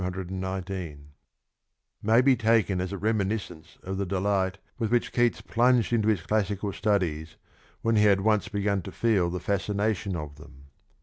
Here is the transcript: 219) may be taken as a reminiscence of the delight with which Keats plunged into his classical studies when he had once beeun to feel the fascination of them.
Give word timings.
219) 0.01 1.09
may 2.01 2.21
be 2.21 2.35
taken 2.35 2.81
as 2.81 2.91
a 2.91 2.97
reminiscence 2.97 3.77
of 3.83 3.99
the 3.99 4.05
delight 4.07 4.57
with 4.79 4.89
which 4.91 5.11
Keats 5.13 5.41
plunged 5.41 5.93
into 5.93 6.07
his 6.07 6.23
classical 6.23 6.73
studies 6.73 7.35
when 7.83 7.95
he 7.97 8.05
had 8.05 8.21
once 8.21 8.49
beeun 8.49 8.81
to 8.81 8.91
feel 8.91 9.29
the 9.29 9.39
fascination 9.39 10.15
of 10.15 10.37
them. 10.37 10.69